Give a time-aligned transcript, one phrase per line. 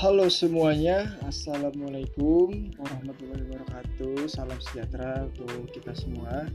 [0.00, 4.32] Halo semuanya, Assalamualaikum warahmatullahi wabarakatuh.
[4.32, 6.48] Salam sejahtera untuk kita semua.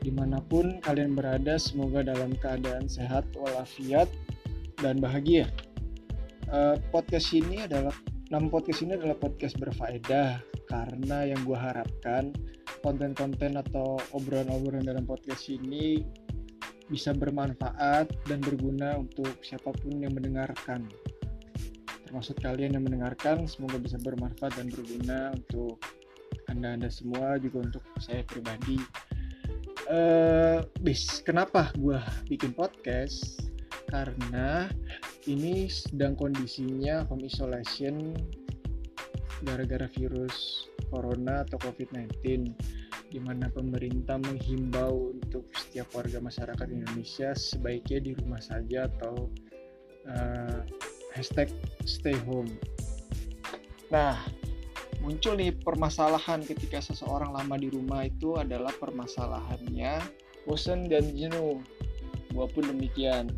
[0.00, 4.08] Di mana pun kalian berada, semoga dalam keadaan sehat, walafiat,
[4.80, 5.52] dan bahagia.
[6.48, 7.92] Uh, Podcast ini adalah,
[8.32, 12.32] nama podcast ini adalah podcast berfaedah Karena yang gue harapkan
[12.80, 16.00] konten-konten atau obrolan-obrolan dalam podcast ini
[16.88, 20.88] bisa bermanfaat dan berguna untuk siapa pun yang mendengarkan
[22.12, 25.80] termasuk kalian yang mendengarkan semoga bisa bermanfaat dan berguna untuk
[26.44, 28.76] anda-anda semua juga untuk saya pribadi.
[29.88, 31.96] Uh, bis kenapa gue
[32.28, 33.48] bikin podcast?
[33.88, 34.68] Karena
[35.24, 38.12] ini sedang kondisinya home isolation
[39.48, 42.12] gara-gara virus corona atau covid-19
[43.08, 49.32] di mana pemerintah menghimbau untuk setiap warga masyarakat Indonesia sebaiknya di rumah saja atau
[50.12, 50.60] uh,
[51.12, 51.48] hashtag
[51.84, 52.48] stay home.
[53.92, 54.16] Nah,
[55.02, 60.00] muncul nih permasalahan ketika seseorang lama di rumah itu adalah permasalahannya
[60.46, 61.60] bosan dan jenuh.
[62.32, 63.28] Gua pun demikian.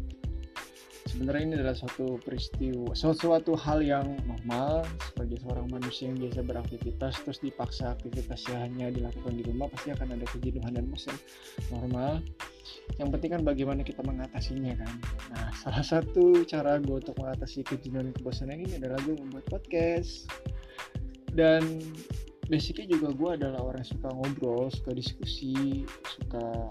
[1.10, 4.82] Sebenarnya ini adalah suatu peristiwa, suatu hal yang normal
[5.24, 10.20] sebagai seorang manusia yang biasa beraktivitas terus dipaksa aktivitasnya hanya dilakukan di rumah pasti akan
[10.20, 11.16] ada kejenuhan dan bosan
[11.72, 12.20] normal.
[13.00, 14.92] Yang penting kan bagaimana kita mengatasinya kan.
[15.32, 20.28] Nah salah satu cara gue untuk mengatasi kejenuhan dan kebosanan ini adalah gue membuat podcast.
[21.32, 21.80] Dan
[22.52, 26.68] basicnya juga gue adalah orang yang suka ngobrol suka diskusi suka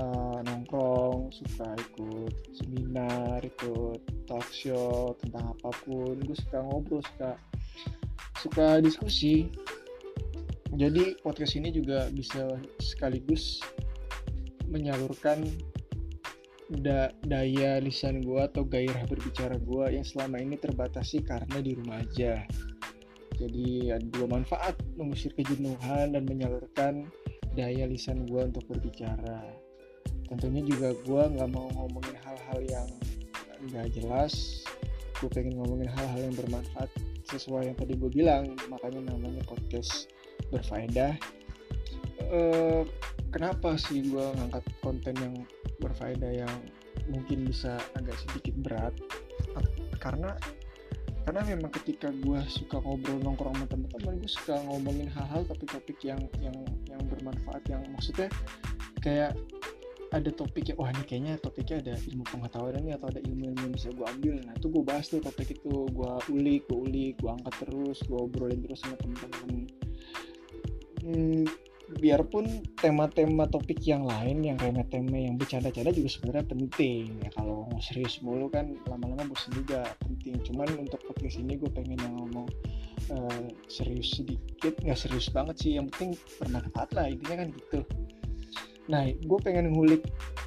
[0.00, 7.30] uh, nongkrong suka ikut seminar ikut talk show tentang apa pun gue suka ngobrol suka
[8.38, 9.48] suka diskusi
[10.72, 13.60] jadi podcast ini juga bisa sekaligus
[14.72, 15.44] menyalurkan
[16.80, 22.00] da daya lisan gue atau gairah berbicara gue yang selama ini terbatasi karena di rumah
[22.00, 22.40] aja.
[23.36, 27.04] Jadi ada dua manfaat mengusir kejenuhan dan menyalurkan
[27.52, 29.61] daya lisan gue untuk berbicara.
[30.32, 32.88] Tentunya juga gue nggak mau ngomongin hal-hal yang
[33.68, 34.64] nggak jelas.
[35.20, 36.88] Gue pengen ngomongin hal-hal yang bermanfaat
[37.28, 38.56] sesuai yang tadi gue bilang.
[38.72, 40.08] Makanya namanya podcast
[40.48, 41.20] berfaedah.
[42.32, 42.88] Uh,
[43.28, 45.34] kenapa sih gue ngangkat konten yang
[45.84, 46.54] berfaedah yang
[47.10, 48.94] mungkin bisa agak sedikit berat
[49.98, 50.38] karena
[51.22, 56.18] karena memang ketika gue suka ngobrol nongkrong sama teman-teman gue suka ngomongin hal-hal topik-topik yang
[56.42, 56.54] yang
[56.90, 58.26] yang bermanfaat yang maksudnya
[59.02, 59.34] kayak
[60.12, 63.72] ada topik ya wah ini kayaknya topiknya ada ilmu pengetahuan ini atau ada ilmu yang
[63.72, 64.36] bisa gue ambil.
[64.44, 65.88] Nah itu gue bahas tuh topik itu.
[65.88, 69.64] Gue ulik gue ulik gue angkat terus gue obrolin terus sama teman-teman
[71.02, 71.44] hmm,
[71.96, 72.44] biarpun
[72.80, 77.04] tema-tema topik yang lain yang remeh-temeh yang bercanda-canda juga sebenarnya penting.
[77.24, 80.36] Ya kalau mau serius mulu kan lama-lama bosan juga penting.
[80.44, 82.48] Cuman untuk podcast ini gue pengen yang ngomong
[83.16, 84.76] uh, serius sedikit.
[84.84, 87.80] Nggak serius banget sih yang penting bermanfaat lah intinya kan gitu
[88.90, 90.02] nah gue pengen ngulik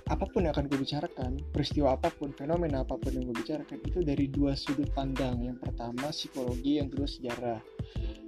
[0.06, 3.82] apa pun yang akan gue bicarakan peristiwa apa pun fenomena apa pun yang gue bicarakan
[3.82, 5.42] itu dari dua sudut pandang.
[5.42, 7.60] Yang pertama psikologi yang kedua sejarah.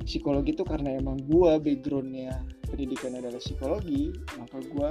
[0.02, 2.34] Psikologi itu karena emang gue backgroundnya
[2.66, 4.10] pendidikan adalah psikologi
[4.42, 4.90] maka gue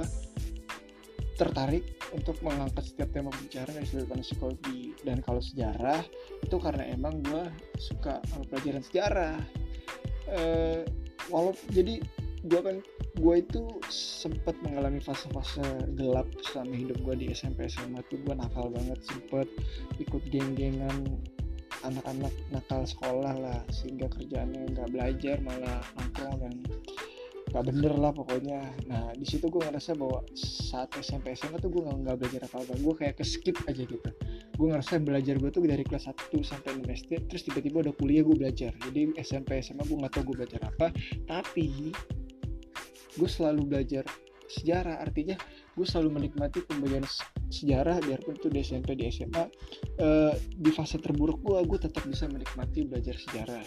[1.37, 1.85] tertarik
[2.15, 4.95] untuk mengangkat setiap tema pembicaraan dari sudut pandang psikologi.
[5.03, 6.01] Dan kalau sejarah
[6.39, 7.43] itu karena emang gue
[7.77, 9.37] suka pelajaran sejarah.
[10.27, 10.87] Uh,
[11.31, 11.99] walau jadi
[12.47, 12.79] gue kan
[13.17, 15.65] gue itu sempat mengalami fase-fase
[15.97, 18.21] gelap selama hidup gue di SMP SMA tuh.
[18.21, 19.49] Gue nakal banget sempet
[19.97, 21.17] ikut geng-gengan
[21.85, 26.53] anak-anak nakal sekolah lah sehingga kerjaannya nggak belajar malah nongkrong dan
[27.47, 28.59] gak bener lah pokoknya.
[28.91, 32.73] Nah di situ gue ngerasa bahwa saat SMP SMA tuh gue nggak belajar apa apa
[32.75, 34.09] gue kayak ke skip aja gitu.
[34.57, 38.21] Gue ngerasa belajar gue tuh dari kelas 1 sampai 6 SD terus tiba-tiba udah kuliah
[38.25, 38.75] gue belajar.
[38.89, 40.91] Jadi SMP SMA gue nggak tahu gue belajar apa.
[41.23, 41.95] Tapi
[43.17, 44.05] gue selalu belajar
[44.47, 45.35] sejarah artinya
[45.75, 47.05] gue selalu menikmati pembelajaran
[47.51, 49.43] sejarah biarpun itu di SMP di SMA
[49.99, 53.65] uh, di fase terburuk gue gue tetap bisa menikmati belajar sejarah.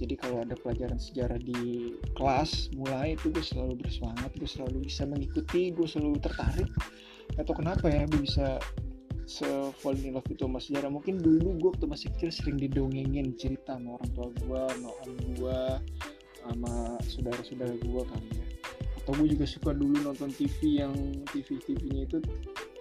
[0.00, 5.04] Jadi kalau ada pelajaran sejarah di kelas mulai itu gue selalu bersemangat gue selalu bisa
[5.04, 6.70] mengikuti gue selalu tertarik.
[7.38, 8.58] Atau kenapa ya gue bisa
[9.30, 9.46] se
[9.78, 10.90] fall in love itu sama sejarah?
[10.90, 15.16] Mungkin dulu gue waktu masih kecil sering didongengin cerita sama orang tua gue sama om
[15.36, 15.60] gue
[16.40, 16.72] sama
[17.04, 18.49] saudara-saudara gue kali ya
[19.10, 20.94] atau gue juga suka dulu nonton TV yang
[21.34, 22.22] TV TV-nya itu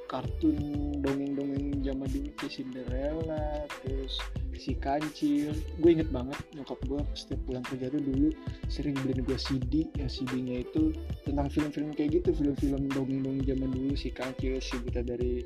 [0.06, 0.62] kartun
[1.02, 4.22] dongeng-dongeng zaman dulu kayak Cinderella terus
[4.54, 5.58] si kancil.
[5.82, 8.30] Gue inget banget nyokap gue setiap pulang kerja tuh dulu
[8.70, 10.94] sering beliin gue CD yang CD-nya itu
[11.26, 15.42] tentang film-film kayak gitu film-film dongeng-dongeng zaman dulu si kancil si buta dari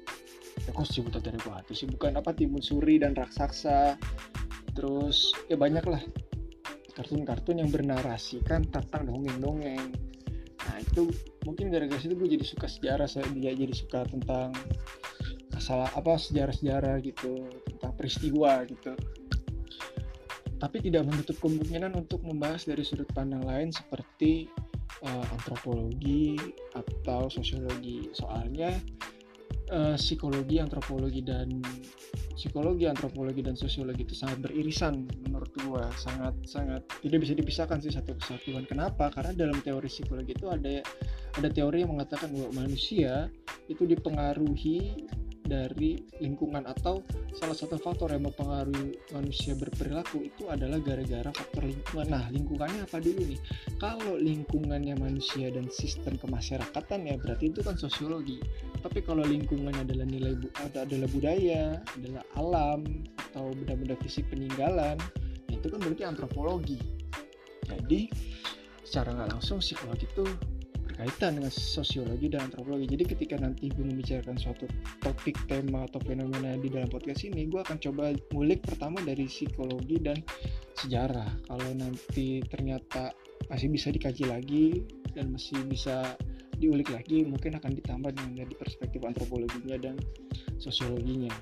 [0.67, 1.87] ya kok si buta dari batu sih?
[1.87, 3.95] Bukan apa timun suri dan raksasa.
[4.75, 6.03] Terus ya banyak lah
[6.91, 10.11] kartun-kartun yang bernarasikan tentang dongeng-dongeng
[10.83, 11.09] itu
[11.47, 14.51] mungkin gara-gara situ gue jadi suka sejarah saya jadi suka tentang
[15.55, 18.93] masalah apa sejarah-sejarah gitu tentang peristiwa gitu.
[20.59, 24.47] Tapi tidak menutup kemungkinan untuk membahas dari sudut pandang lain seperti
[25.03, 26.39] uh, antropologi
[26.75, 28.11] atau sosiologi.
[28.15, 28.71] Soalnya
[29.71, 31.59] uh, psikologi antropologi dan
[32.33, 35.87] psikologi antropologi dan sosiologi itu sangat beririsan menurut gua.
[35.97, 38.65] Sangat sangat tidak bisa dipisahkan sih satu kesatuan.
[38.65, 39.13] Kenapa?
[39.13, 40.81] Karena dalam teori psikologi itu ada
[41.33, 43.29] ada teori yang mengatakan bahwa manusia
[43.69, 45.07] itu dipengaruhi
[45.43, 47.03] dari lingkungan atau
[47.35, 52.07] salah satu faktor yang mempengaruhi manusia berperilaku itu adalah gara-gara faktor lingkungan.
[52.07, 53.39] Nah, lingkungannya apa dulu nih?
[53.77, 58.39] Kalau lingkungannya manusia dan sistem kemasyarakatan ya berarti itu kan sosiologi.
[58.79, 60.33] Tapi kalau lingkungannya adalah nilai
[60.73, 64.95] adalah budaya, adalah alam atau benda-benda fisik peninggalan,
[65.51, 66.79] itu kan berarti antropologi.
[67.67, 68.07] Jadi
[68.83, 70.25] secara nggak langsung psikologi itu
[71.03, 72.87] berkaitan dengan sosiologi dan antropologi.
[72.95, 74.71] Jadi ketika nanti gue membicarakan suatu
[75.03, 79.99] topik, tema, atau fenomena di dalam podcast ini, gue akan coba ngulik pertama dari psikologi
[79.99, 80.15] dan
[80.79, 81.27] sejarah.
[81.43, 83.11] Kalau nanti ternyata
[83.51, 86.15] masih bisa dikaji lagi dan masih bisa
[86.55, 89.99] diulik lagi, mungkin akan ditambah dengan dari perspektif antropologinya dan
[90.55, 91.35] sosiologinya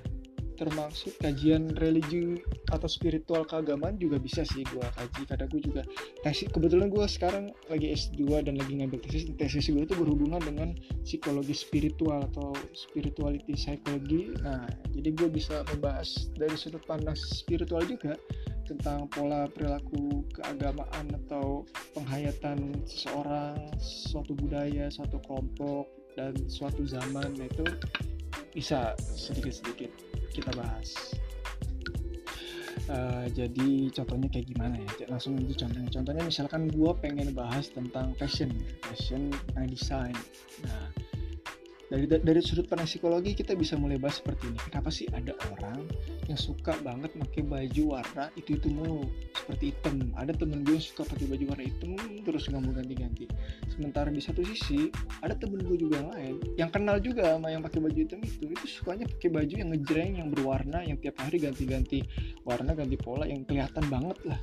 [0.62, 2.38] termasuk kajian religi
[2.70, 5.22] atau spiritual keagamaan juga bisa sih gue kaji.
[5.26, 5.82] Karena gue juga
[6.22, 9.26] tesis kebetulan gue sekarang lagi S2 dan lagi ngambil tesis.
[9.34, 14.30] Tesis gue itu berhubungan dengan psikologi spiritual atau spirituality psychology.
[14.46, 18.14] Nah jadi gue bisa membahas dari sudut pandang spiritual juga
[18.62, 21.66] tentang pola perilaku keagamaan atau
[21.98, 27.34] penghayatan seseorang suatu budaya suatu kelompok dan suatu zaman.
[27.34, 27.66] Nah itu
[28.52, 31.14] bisa sedikit-sedikit kita bahas.
[32.90, 35.06] Uh, jadi contohnya kayak gimana ya?
[35.06, 35.88] Langsung itu contohnya.
[35.92, 38.50] Contohnya misalkan gue pengen bahas tentang fashion,
[38.82, 40.16] fashion and design.
[40.66, 40.90] Nah,
[41.92, 44.58] dari dari sudut pandang psikologi kita bisa mulai bahas seperti ini.
[44.66, 45.84] Kenapa sih ada orang
[46.26, 49.04] yang suka banget pakai baju warna itu itu mulu
[49.42, 50.14] seperti hitam.
[50.14, 51.90] Ada temen gue yang suka pakai baju warna hitam
[52.22, 53.26] terus nggak mau ganti-ganti.
[53.66, 54.88] Sementara di satu sisi
[55.20, 58.46] ada temen gue juga yang lain yang kenal juga sama yang pakai baju hitam itu.
[58.46, 62.06] Itu sukanya pakai baju yang ngejreng yang berwarna yang tiap hari ganti-ganti
[62.46, 64.40] warna ganti pola yang kelihatan banget lah.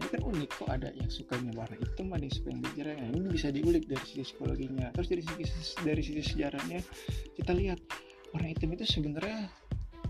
[0.00, 2.98] Ini kan unik kok ada yang sukanya warna hitam ada yang suka yang ngejreng.
[3.02, 4.88] Nah, ini bisa diulik dari sisi psikologinya.
[4.96, 6.80] Terus dari sisi dari sisi sejarahnya
[7.34, 7.82] kita lihat
[8.32, 9.50] warna hitam itu sebenarnya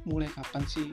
[0.05, 0.89] mulai kapan sih?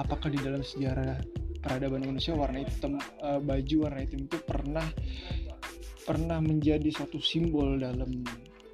[0.00, 1.20] Apakah di dalam sejarah
[1.62, 4.86] peradaban manusia warna hitam uh, baju warna hitam itu pernah
[6.02, 8.26] pernah menjadi suatu simbol dalam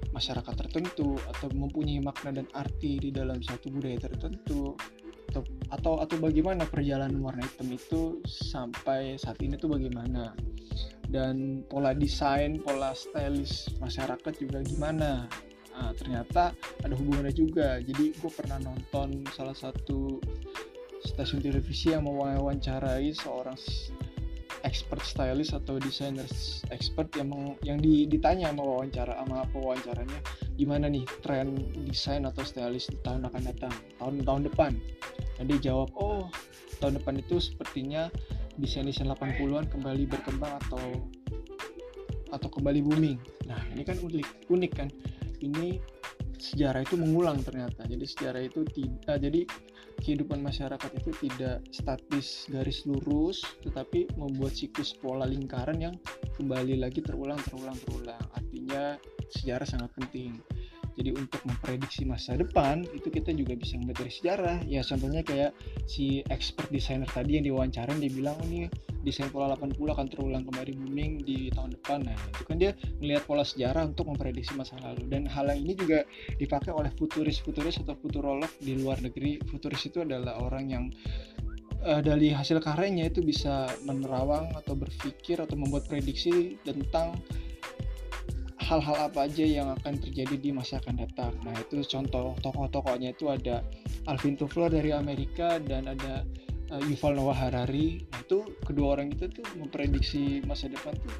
[0.09, 4.73] masyarakat tertentu atau mempunyai makna dan arti di dalam satu budaya tertentu.
[5.29, 10.33] Atau atau atau bagaimana perjalanan warna hitam itu sampai saat ini tuh bagaimana?
[11.05, 15.29] Dan pola desain pola stylish masyarakat juga gimana?
[15.79, 16.51] Nah, ternyata
[16.81, 17.77] ada hubungannya juga.
[17.77, 20.17] Jadi gue pernah nonton salah satu
[21.03, 23.55] stasiun televisi yang mewawancarai seorang
[24.67, 26.27] expert stylist atau desainer
[26.71, 30.19] expert yang meng, yang di, ditanya sama wawancara sama pewawancaranya
[30.59, 31.55] gimana nih tren
[31.87, 33.73] desain atau stylist di tahun akan datang?
[33.99, 34.75] Tahun tahun depan.
[35.39, 36.27] Dan dia jawab oh
[36.83, 38.11] tahun depan itu sepertinya
[38.59, 40.83] desain-desain 80-an kembali berkembang atau
[42.29, 43.17] atau kembali booming.
[43.47, 44.91] Nah ini kan unik unik kan?
[45.39, 45.79] Ini
[46.39, 47.83] sejarah itu mengulang ternyata.
[47.85, 49.43] Jadi sejarah itu tidak jadi
[49.99, 55.95] kehidupan masyarakat itu tidak statis garis lurus tetapi membuat siklus pola lingkaran yang
[56.39, 58.23] kembali lagi terulang terulang terulang.
[58.31, 58.95] Artinya
[59.35, 60.39] sejarah sangat penting
[60.97, 64.57] jadi untuk memprediksi masa depan itu kita juga bisa melihat dari sejarah.
[64.65, 65.51] Ya contohnya kayak
[65.85, 68.67] si expert designer tadi yang diwawancarin dia bilang oh, ini
[69.03, 71.99] desain pola 80 akan terulang kembali booming di tahun depan.
[72.03, 75.07] Nah itu kan dia melihat pola sejarah untuk memprediksi masa lalu.
[75.07, 76.03] Dan hal yang ini juga
[76.35, 79.39] dipakai oleh futuris-futuris atau futurolog di luar negeri.
[79.47, 80.85] Futuris itu adalah orang yang
[81.85, 87.15] uh, dari hasil karyanya itu bisa menerawang atau berpikir atau membuat prediksi tentang
[88.69, 91.33] hal-hal apa aja yang akan terjadi di masa akan datang.
[91.41, 93.65] Nah itu contoh tokoh-tokohnya itu ada
[94.05, 96.21] Alvin Toffler dari Amerika dan ada
[96.69, 98.05] uh, Yuval Noah Harari.
[98.13, 101.17] Nah itu kedua orang itu tuh memprediksi masa depan tuh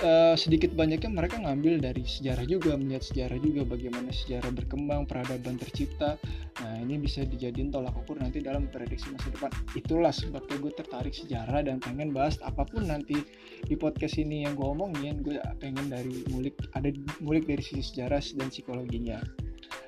[0.00, 5.60] uh, sedikit banyaknya mereka ngambil dari sejarah juga melihat sejarah juga bagaimana sejarah berkembang peradaban
[5.60, 6.16] tercipta.
[6.60, 9.50] Nah ini bisa dijadiin tolak ukur nanti dalam prediksi masa depan.
[9.76, 13.20] Itulah sebabnya gue tertarik sejarah dan pengen bahas apa pun nanti
[13.64, 15.20] di podcast ini yang gue omongin.
[15.24, 16.88] Gue pengen dari mulik ada
[17.20, 19.20] mulik dari sisi sejarah dan psikologinya.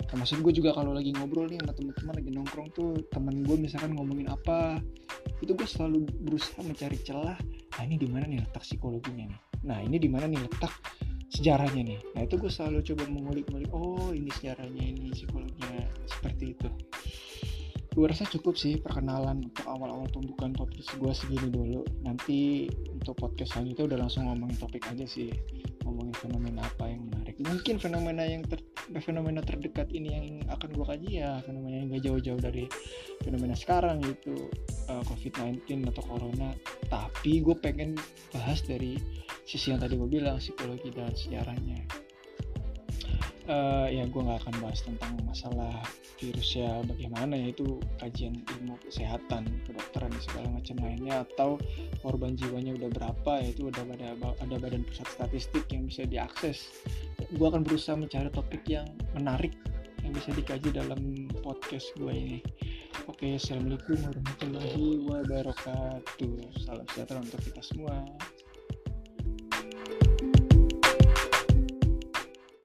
[0.08, 3.96] Termasuk gue juga kalau lagi ngobrol nih sama teman-teman lagi nongkrong tuh temen gue misalkan
[3.96, 4.76] ngomongin apa
[5.40, 7.38] itu gue selalu berusaha mencari celah.
[7.80, 10.72] Nah ini di mana nih letak psikologinya nih nah ini di mana nih letak
[11.32, 11.98] sejarahnya nih?
[12.12, 16.68] Nah itu gue selalu coba mengulik-ngulik oh ini sejarahnya ini psikologinya seperti itu.
[17.92, 21.84] Gue rasa cukup sih perkenalan untuk awal-awal pembukaan podcast gue segini dulu.
[22.00, 25.28] Nanti untuk podcast selanjutnya udah langsung ngomongin topik aja sih
[25.84, 27.36] ngomongin fenomena apa yang menarik.
[27.42, 28.64] Mungkin fenomena yang ter,
[29.04, 32.64] fenomena terdekat ini yang akan gue kaji ya fenomena yang gak jauh-jauh dari
[33.20, 34.48] fenomena sekarang gitu
[34.88, 36.56] uh, covid-19 atau corona.
[36.88, 37.98] Tapi gue pengen
[38.32, 38.96] bahas dari
[39.52, 41.84] sisi yang tadi gue bilang psikologi dan sejarahnya.
[43.42, 45.82] Uh, ya gue nggak akan bahas tentang masalah
[46.16, 51.58] virusnya bagaimana ya itu kajian ilmu kesehatan kedokteran segala macam lainnya atau
[52.06, 56.70] korban jiwanya udah berapa ya itu udah ada ada badan pusat statistik yang bisa diakses.
[57.36, 59.52] Gue akan berusaha mencari topik yang menarik
[60.00, 62.38] yang bisa dikaji dalam podcast gue ini.
[63.04, 66.36] Oke assalamualaikum warahmatullahi wabarakatuh.
[66.62, 68.06] Salam sejahtera untuk kita semua